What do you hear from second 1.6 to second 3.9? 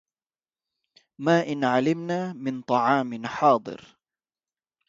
علمنا من طعام حاضر